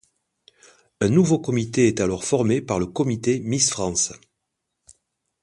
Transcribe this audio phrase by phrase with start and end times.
[1.01, 4.13] Un nouveau comité est alors formé par le comité Miss France.